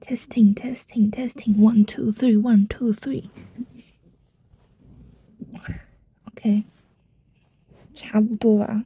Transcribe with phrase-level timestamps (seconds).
[0.00, 3.30] testing testing testing one two three one two three。
[6.24, 6.64] OK，
[7.92, 8.84] 差不多吧。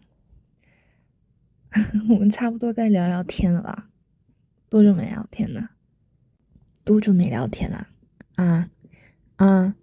[2.08, 3.88] 我们差不多该聊聊天了吧？
[4.68, 5.70] 多久没聊天了？
[6.84, 7.88] 多久没聊天了？
[8.36, 8.70] 啊
[9.36, 9.76] 啊！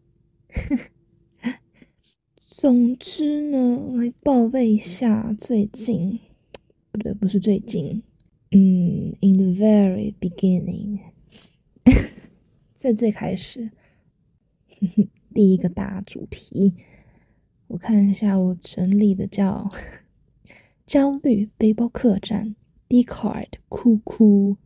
[2.38, 6.20] 总之呢，来报备一下最近，
[7.00, 8.02] 对，不是最近，
[8.52, 11.00] 嗯，in the very beginning，
[12.76, 13.72] 在最开始，
[15.34, 16.74] 第一个大主题，
[17.68, 19.72] 我看一下我整理的叫
[20.86, 22.56] 焦虑背包客栈
[22.88, 24.58] ，D card，哭哭，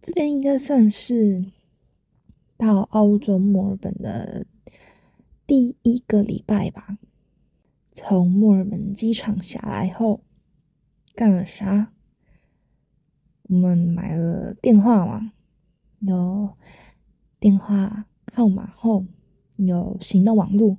[0.00, 1.44] 这边应该算是
[2.56, 4.46] 到澳洲墨尔本的。
[5.46, 6.96] 第一个礼拜吧，
[7.92, 10.20] 从墨尔本机场下来后，
[11.14, 11.92] 干了啥？
[13.44, 15.32] 我们买了电话嘛，
[16.00, 16.56] 有
[17.40, 19.04] 电话号码后，
[19.56, 20.78] 有行动网络。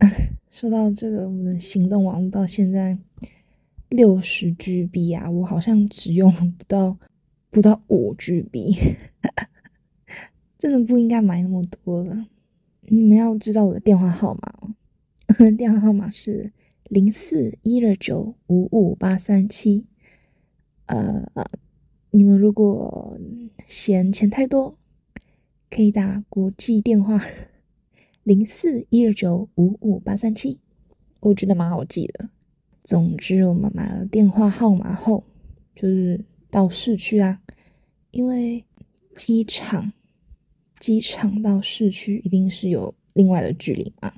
[0.50, 2.98] 说到这个，我们的行动网络到现在
[3.88, 6.98] 六十 GB 啊，我好像只用了不到
[7.50, 8.76] 不到五 GB，
[10.58, 12.26] 真的不应该买那么多了。
[12.82, 14.74] 你们要知道我的电话号码哦，
[15.58, 16.52] 电话号码是
[16.84, 19.84] 零四一二九五五八三七。
[20.86, 21.22] 呃，
[22.10, 23.14] 你们如果
[23.66, 24.78] 嫌钱太多，
[25.68, 27.22] 可以打国际电话
[28.24, 30.58] 零四一二九五五八三七，
[31.20, 32.30] 我觉得蛮好记的。
[32.82, 35.22] 总之，我们买了电话号码后，
[35.74, 37.42] 就是到市区啊，
[38.12, 38.64] 因为
[39.14, 39.92] 机场。
[40.80, 44.14] 机场到市区一定是有另外的距离嘛，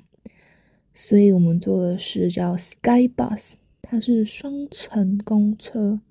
[0.93, 6.01] 所以我们坐的是叫 Sky Bus，它是双层公车，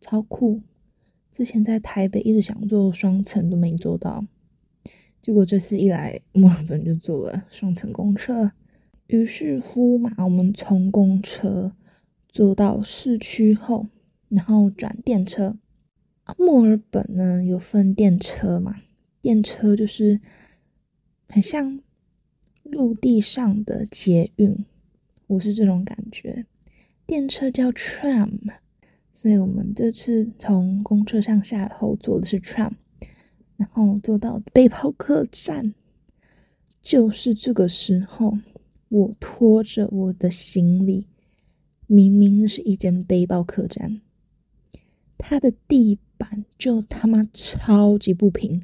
[0.00, 0.62] 超酷。
[1.30, 4.24] 之前在台北一直想坐双层都没坐到，
[5.20, 8.52] 结果这次一来墨尔本就坐了双层公车。
[9.08, 11.72] 于是乎嘛，我们从公车
[12.28, 13.86] 坐到市区后，
[14.28, 15.56] 然后转电车。
[16.36, 18.76] 墨尔本呢有分电车嘛？
[19.22, 20.20] 电车就是
[21.28, 21.80] 很像
[22.70, 24.64] 陆地上的捷运，
[25.26, 26.46] 我是这种感觉。
[27.06, 28.38] 电车叫 tram，
[29.12, 32.72] 所以我们这次从公车上下来后坐的是 tram，
[33.56, 35.74] 然后坐到背包客栈。
[36.82, 38.38] 就是这个时候，
[38.88, 41.06] 我拖着我的行李，
[41.86, 44.00] 明明是一间背包客栈，
[45.18, 48.62] 它的地板就他妈超级不平。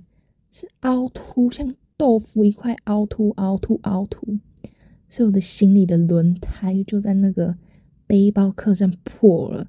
[0.51, 4.37] 是凹凸，像豆腐一块凹凸，凹凸，凹凸。
[5.09, 7.57] 所以我的行李的轮胎就在那个
[8.09, 9.69] 背包客栈破了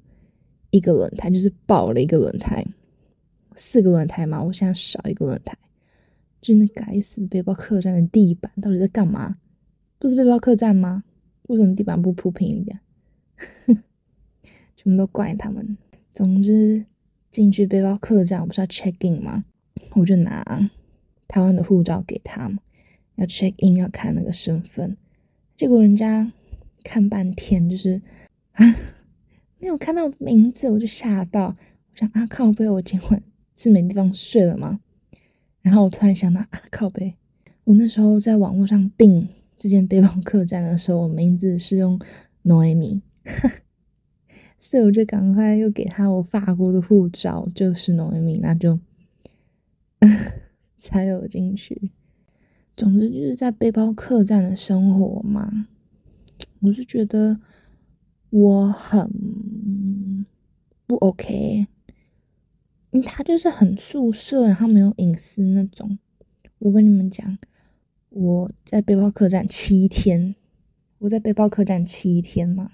[0.70, 2.66] 一个轮胎，就是爆了一个轮胎。
[3.54, 5.56] 四个轮胎嘛，我现在少一个轮胎。
[6.40, 7.24] 真的该死！
[7.28, 9.36] 背包客栈的地板到底在干嘛？
[10.00, 11.04] 不是背包客栈吗？
[11.42, 12.80] 为什么地板不铺平一点？
[14.74, 15.78] 全部都怪他们。
[16.12, 16.84] 总之
[17.30, 19.44] 进去背包客栈，我不是要 check in 吗？
[19.94, 20.68] 我就拿
[21.34, 22.58] 台湾的护照给他嘛，
[23.16, 24.96] 要 check in 要看那个身份，
[25.56, 26.30] 结果人家
[26.84, 28.00] 看半天就是
[28.52, 28.64] 啊
[29.58, 33.20] 没有看到名字，我就吓到，我想啊靠背，我今晚
[33.56, 34.78] 是没地方睡了吗？
[35.60, 37.14] 然后我突然想到啊靠背，
[37.64, 39.28] 我那时候在网络上订
[39.58, 41.98] 这间背包客栈的时候，我名字是用
[42.44, 43.00] Noemi，
[44.56, 48.78] 所以我就赶快又给他我法国的护照，就是 Noemi，那就。
[50.84, 51.90] 才有进去。
[52.76, 55.66] 总之就是在背包客栈的生活嘛，
[56.60, 57.40] 我是觉得
[58.28, 59.08] 我很
[60.86, 61.66] 不 OK，
[62.90, 65.98] 因为他就是很宿舍，然后没有隐私那种。
[66.58, 67.38] 我跟你们讲，
[68.10, 70.34] 我在背包客栈七天，
[70.98, 72.70] 我在背包客栈七天嘛，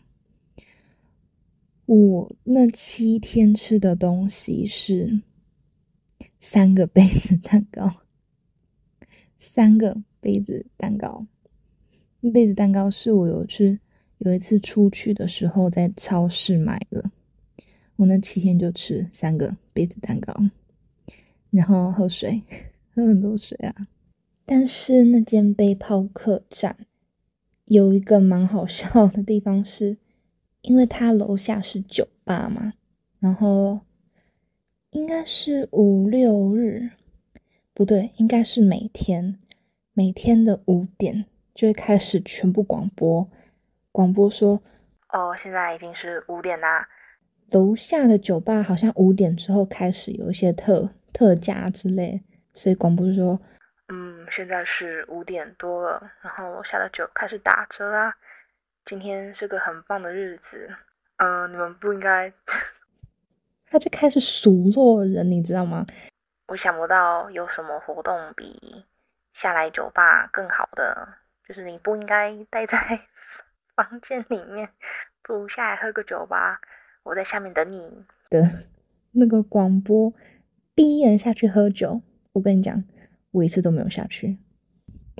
[1.87, 5.23] 我那七天吃的东西是。
[6.41, 7.97] 三个杯子蛋糕，
[9.39, 11.27] 三个杯子蛋糕。
[12.33, 13.79] 杯子蛋糕是我有去
[14.19, 17.11] 有一次出去的时候在超市买的。
[17.97, 20.35] 我那七天就吃三个杯子蛋糕，
[21.51, 22.43] 然后喝水，
[22.95, 23.89] 喝很多水啊。
[24.47, 26.87] 但是那间背包客栈
[27.67, 29.99] 有一个蛮好笑的地方，是
[30.63, 32.73] 因为它楼下是酒吧嘛，
[33.19, 33.81] 然后。
[34.91, 36.91] 应该是五六日，
[37.73, 39.39] 不对，应该是每天，
[39.93, 43.29] 每天的五点就会开始全部广播，
[43.93, 44.61] 广播说
[45.11, 46.89] 哦，现在已经是五点啦。
[47.53, 52.21] 楼下的酒吧好像五点之后开始有一些特特价之类，
[52.53, 53.41] 所以广播说
[53.93, 58.13] ：“嗯，现在是五点多了，然后楼下的酒开始打折啦。
[58.85, 60.69] 今天是个很棒的日子，
[61.19, 62.33] 嗯，你们不应该。”
[63.71, 65.87] 他就开始数落人，你知道吗？
[66.49, 68.85] 我想不到有什么活动比
[69.33, 71.09] 下来酒吧更好的，
[71.49, 73.01] 就是你不应该待在
[73.77, 74.69] 房间里面，
[75.23, 76.61] 不如下来喝个酒吧。
[77.05, 78.65] 我在下面等你的
[79.13, 80.13] 那个广播，
[80.75, 82.03] 逼人下去喝酒。
[82.33, 82.85] 我跟你讲，
[83.31, 84.39] 我一次都没有下去。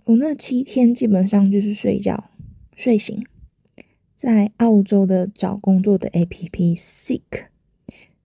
[0.07, 2.31] 我那七天基本上就是睡觉，
[2.77, 3.25] 睡醒，
[4.15, 7.50] 在澳洲的找工作的 A P P Seek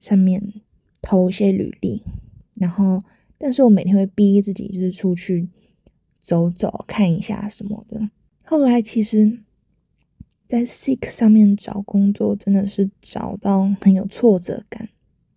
[0.05, 0.61] 上面
[1.01, 2.03] 投一些履历，
[2.59, 2.99] 然后，
[3.37, 5.47] 但是我每天会逼自己就是出去
[6.19, 8.09] 走走，看一下什么的。
[8.43, 9.39] 后来其实。
[10.47, 14.87] 在 Seek 上面找工作真的是找到很有挫折感，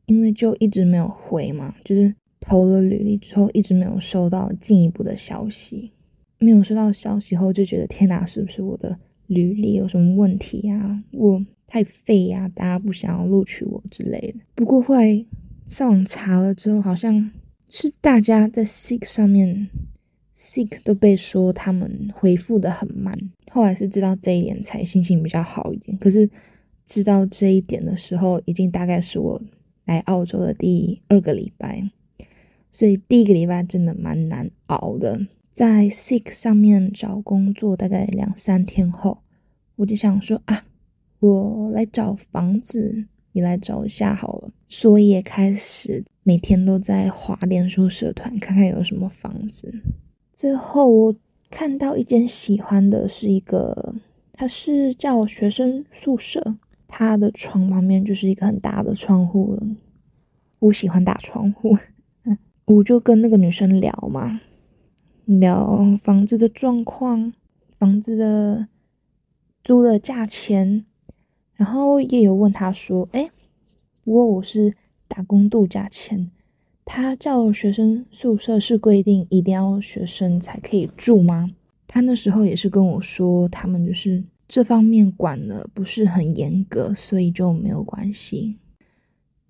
[0.05, 5.93] 因为就一直没有回嘛，就是投了履历之后一直没有收到进一步的消息，
[6.39, 8.99] 没有收到消息后就觉得天哪，是不是我的
[9.29, 11.03] 履历有什么问题啊？
[11.13, 14.41] 我太废呀，大家不想要录取我之类的。
[14.57, 15.25] 不过后来
[15.67, 17.31] 上网查了之后，好像
[17.69, 19.69] 是大家在 Seek 上面。
[20.41, 23.13] Seek 都被说他们回复的很慢，
[23.51, 25.99] 后来是知道这一点才心情比较好一点。
[25.99, 26.31] 可是
[26.85, 29.43] 知道这一点的时候，已经大概是我
[29.87, 31.91] 来澳洲的第二个礼拜，
[32.71, 35.27] 所以第一个礼拜真的蛮难熬的。
[35.53, 39.19] 在 Seek 上面找工作，大概两三天后，
[39.75, 40.67] 我就想说啊，
[41.21, 44.51] 我来找房子，你来找一下好了。
[44.69, 49.73] 所以也开始每天都在华联书社团看看有什么房子。
[50.35, 51.15] 最后我
[51.51, 53.95] 看到一间喜欢的，是一个，
[54.33, 56.57] 它是叫学生宿舍，
[56.87, 59.59] 它的床旁边就是一个很大的窗户。
[60.61, 61.77] 我喜欢大窗户，
[62.67, 64.41] 我就跟那个女生聊嘛，
[65.25, 67.33] 聊房子的状况，
[67.79, 68.69] 房子的
[69.65, 70.85] 租的价钱，
[71.59, 73.29] 然后也有问他说，哎，
[74.05, 74.73] 不过我是
[75.09, 76.31] 打工度假签。
[76.85, 81.51] 他叫学生宿舍是规定一定要学生才可以住吗？
[81.89, 88.57] 他那时候也是跟我说，他们就是这方面管的不是很严格，所以就没有关系。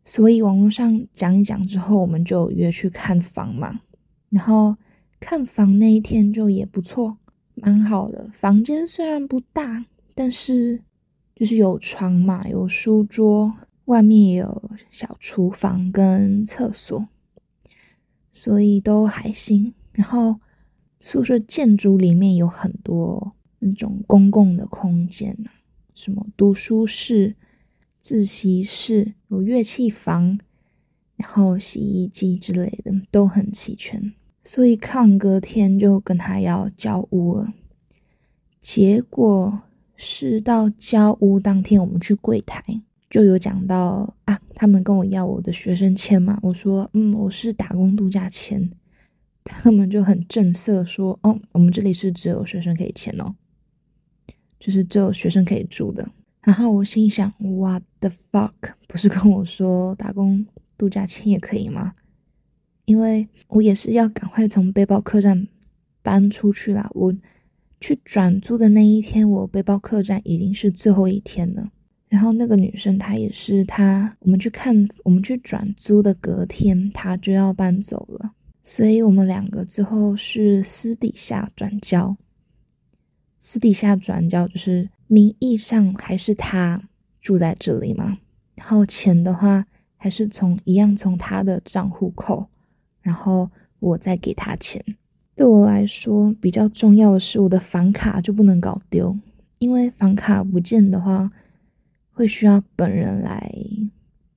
[0.02, 3.82] 所以网络上讲一讲之后，我们就约去看房嘛。
[4.30, 4.74] 然后
[5.20, 7.18] 看房那一天就也不错，
[7.54, 8.26] 蛮好的。
[8.30, 9.84] 房间虽然不大，
[10.14, 10.82] 但是
[11.38, 13.54] 就是有床嘛，有书桌，
[13.84, 17.06] 外面也有小厨房跟厕所。
[18.32, 20.40] 所以都还行，然后
[20.98, 25.36] 宿舍建筑里面有很多那种公共的空间
[25.94, 27.36] 什么读书室、
[28.00, 30.40] 自习室、有乐器房，
[31.14, 34.12] 然后洗衣机之类的都很齐全。
[34.42, 37.52] 所以看隔天就跟他要交屋了，
[38.60, 39.62] 结果
[39.98, 42.62] 是到交屋当天，我们去柜台。
[43.10, 48.70] 就有讲到啊，他们跟我要我的学生签嘛，我说嗯，我是打工度假签，
[49.42, 53.34] 他们就很正色说，哦，我们这里是只有学生可以签哦，
[54.60, 56.08] 就是只有学生可以住的。
[56.42, 58.52] 然后我心想，What the fuck？
[58.86, 61.92] 不是跟我说打工度假签也可以吗？
[62.84, 65.48] 因为我也是要赶快从背包客栈
[66.02, 66.90] 搬出去啦。
[66.94, 67.14] 我
[67.80, 71.70] 去转租的那一天，我背包客栈已经是最后一天了。
[72.08, 78.32] 然后那个女生她也是，她我们去看我们去转租的隔天，她就要搬走了，
[78.62, 82.16] 所以我们两个最后是私底下转交，
[83.38, 86.82] 私底下转交就是名义上还是他
[87.20, 88.18] 住在这里嘛，
[88.54, 89.66] 然后钱的话
[89.96, 92.48] 还是从一样从他的账户扣，
[93.02, 94.82] 然后我再给他钱。
[95.38, 99.16] 对我来说比较重要的是我的房卡就不能搞丢，
[99.58, 101.30] 因为房卡不见的话。
[102.10, 103.48] 会需要本人来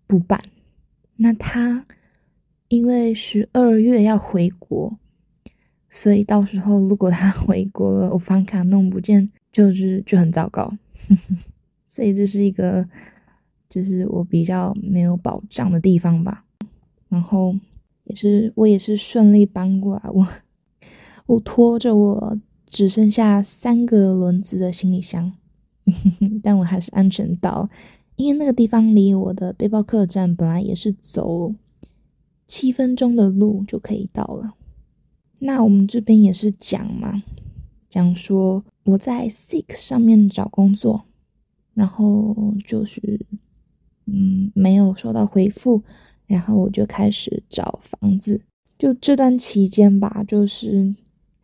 [0.05, 0.39] 补办。
[1.15, 1.83] 那他
[2.67, 4.99] 因为十二月要回国，
[5.89, 10.71] 所以到时候如果他 回国了，我房卡弄不见，就是就很糟糕。
[11.87, 12.87] 所以这是一个，
[13.67, 16.45] 就是我比较没有保障的地方吧。
[17.09, 17.55] 然后
[18.03, 20.27] 也是我也是顺利搬过来，我
[21.25, 25.33] 我拖着我只剩下三个轮子的行李箱。
[26.43, 27.67] 但我还是安全到，
[28.15, 31.53] 因为那个地方离我的背包客栈本来也是走
[32.47, 34.53] 七分钟的路就可以到了。
[35.39, 37.23] 那我们这边也是讲嘛，
[37.89, 41.05] 讲说我在 Seek 上面找工作，
[41.73, 43.25] 然后就是
[44.05, 45.81] 嗯没有收到回复，
[46.27, 48.43] 然后我就开始找房子。
[48.77, 50.95] 就这段期间吧，就是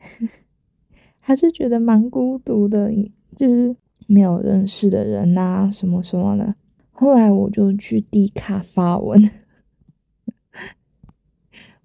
[1.20, 2.92] 还是觉得蛮孤独的，
[3.36, 3.76] 就是
[4.08, 6.56] 没有认识的人啊，什么什么的。
[6.92, 9.30] 后来我就去 D 卡发文，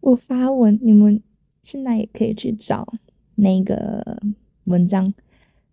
[0.00, 1.22] 我发文，你们
[1.62, 2.86] 现在也可以去找
[3.34, 4.22] 那个
[4.64, 5.12] 文章，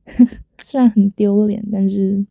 [0.59, 2.25] 虽然很丢脸，但是，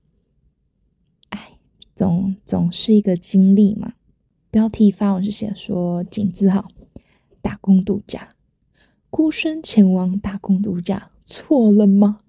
[1.30, 1.58] 哎，
[1.94, 3.94] 总总是一个经历嘛。
[4.50, 6.68] 标题发文是写说景字号。
[7.40, 8.30] 打工度假，
[9.10, 12.20] 孤身前往打工度假，错了吗？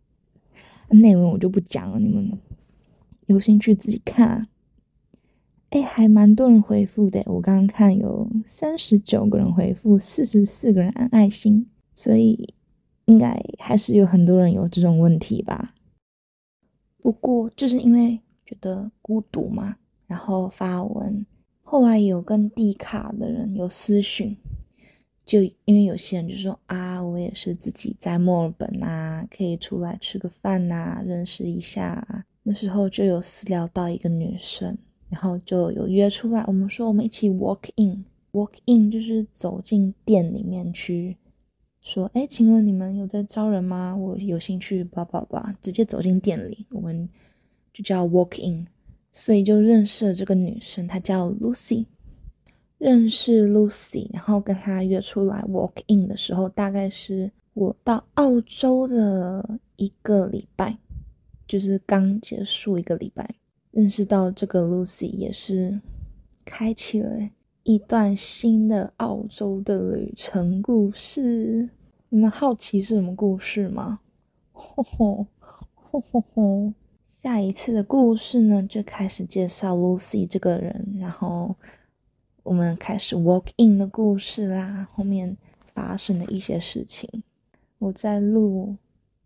[0.90, 2.38] 内容我就不讲了，你们
[3.26, 4.48] 有兴趣自己看。
[5.70, 12.54] 哎，还蛮多人回复的，我刚刚看有三十九个人回复，四十四个人按爱心，所以
[13.06, 15.74] 应该还是有很多人有这种问题吧。
[16.98, 19.76] 不过就是因为觉得孤独嘛，
[20.06, 21.26] 然后发文。
[21.62, 24.36] 后来有跟地卡的人有私讯，
[25.26, 32.24] 就因为有些人就说啊，我也是自己在墨尔本啊，可以出来吃个饭呐，认识一下。
[32.44, 34.78] 那时候就有私聊到一个女生，
[35.10, 41.16] 然后就有约出来，我们说我们一起 walk in，walk in 就是走进店里面去，
[41.80, 43.96] 说哎，请问你们有在招人吗？
[43.96, 47.08] 我有兴趣，叭叭叭，直接走进店里，我们
[47.72, 48.68] 就叫 walk in。
[49.10, 51.86] 所以就认识了这个女生，她叫 Lucy。
[52.78, 60.78] 认识 Lucy，然后跟她约出来 walk in 的时候，大概是我到澳洲的一个礼拜，
[61.46, 63.36] 就是刚结束一个礼拜，
[63.70, 65.80] 认识到这个 Lucy 也是
[66.44, 67.30] 开启了
[67.62, 71.70] 一段新的澳洲的旅程故事。
[72.08, 74.00] 你们好奇是什么故事吗？
[74.52, 75.26] 吼吼
[75.74, 76.72] 吼吼吼！
[77.04, 81.56] 下一次的故事呢，就开始介绍 Lucy 这个人，然后
[82.46, 84.88] 我们开始 walk in 的故事啦。
[84.94, 85.36] 后面
[85.74, 87.24] 发生的一些事情，
[87.78, 88.76] 我在录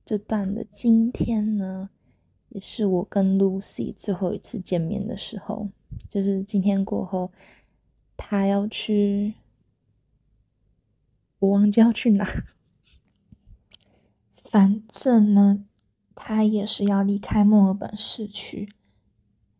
[0.06, 1.90] 这段的今天呢，
[2.48, 5.68] 也是我跟 Lucy 最后一次见面的时候，
[6.08, 7.30] 就是今天过后，
[8.16, 9.34] 他要去，
[11.40, 12.26] 我忘记要去哪，
[14.44, 15.66] 反正呢。
[16.22, 18.68] 他也是要离开墨尔本市区，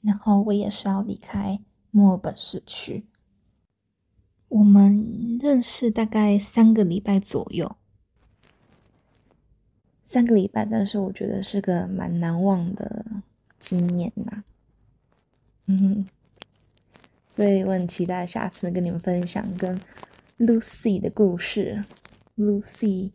[0.03, 1.59] 然后我也是要离开
[1.91, 3.07] 墨尔本市区。
[4.51, 7.75] 我们认识大概三个礼拜左右，
[10.05, 13.07] 三个礼拜，但是我觉得是个蛮难忘的
[13.59, 14.45] 经验呐。
[15.67, 16.07] 嗯，
[17.27, 19.81] 所以我很期待下次跟你们分享跟
[20.39, 21.85] Lucy 的故事
[22.37, 23.13] ，Lucy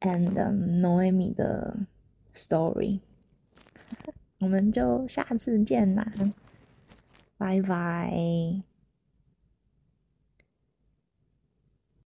[0.00, 0.34] and
[0.80, 1.86] Noemi 的。
[2.34, 3.00] story，
[4.38, 6.10] 我们就下次见啦，
[7.36, 8.71] 拜拜。